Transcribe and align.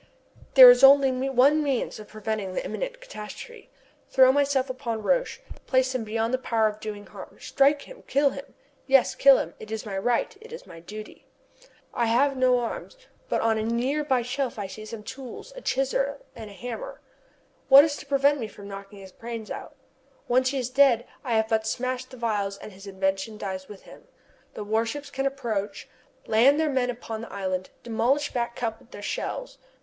There 0.55 0.71
is 0.71 0.83
only 0.83 1.11
one 1.29 1.61
means 1.61 1.99
of 1.99 2.07
preventing 2.07 2.55
the 2.55 2.65
imminent 2.65 3.01
catastrophe. 3.01 3.69
Throw 4.09 4.31
myself 4.31 4.67
upon 4.67 5.03
Roch, 5.03 5.39
place 5.67 5.93
him 5.93 6.03
beyond 6.03 6.33
the 6.33 6.39
power 6.39 6.65
of 6.67 6.79
doing 6.79 7.05
harm 7.05 7.37
strike 7.39 7.83
him 7.83 8.01
kill 8.07 8.31
him 8.31 8.55
yes, 8.87 9.13
kill 9.13 9.37
him! 9.37 9.53
It 9.59 9.69
is 9.69 9.85
my 9.85 9.95
right 9.95 10.35
it 10.41 10.51
is 10.51 10.65
my 10.65 10.79
duty! 10.79 11.27
I 11.93 12.07
have 12.07 12.35
no 12.35 12.57
arms, 12.61 12.97
but 13.29 13.41
on 13.43 13.59
a 13.59 13.61
near 13.63 14.03
by 14.03 14.23
shelf 14.23 14.57
I 14.57 14.65
see 14.65 14.85
some 14.85 15.03
tools 15.03 15.53
a 15.55 15.61
chisel 15.61 16.25
and 16.35 16.49
a 16.49 16.53
hammer. 16.53 16.99
What 17.69 17.83
is 17.83 17.95
to 17.97 18.07
prevent 18.07 18.39
me 18.39 18.47
from 18.47 18.67
knocking 18.67 18.97
his 18.97 19.11
brains 19.11 19.51
out? 19.51 19.75
Once 20.27 20.49
he 20.49 20.57
is 20.57 20.71
dead 20.71 21.05
I 21.23 21.33
have 21.35 21.47
but 21.47 21.65
to 21.65 21.69
smash 21.69 22.05
the 22.05 22.17
phials 22.17 22.57
and 22.57 22.71
his 22.71 22.87
invention 22.87 23.37
dies 23.37 23.67
with 23.67 23.83
him. 23.83 24.07
The 24.55 24.63
warships 24.63 25.11
can 25.11 25.27
approach, 25.27 25.87
land 26.25 26.59
their 26.59 26.71
men 26.71 26.89
upon 26.89 27.21
the 27.21 27.31
island, 27.31 27.69
demolish 27.83 28.33
Back 28.33 28.55
Cup 28.55 28.79
with 28.79 28.89
their 28.89 29.03
shells. 29.03 29.59